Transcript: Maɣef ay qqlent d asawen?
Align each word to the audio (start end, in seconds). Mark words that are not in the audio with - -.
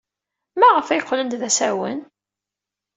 Maɣef 0.59 0.87
ay 0.89 1.01
qqlent 1.03 1.37
d 1.39 1.43
asawen? 1.49 1.99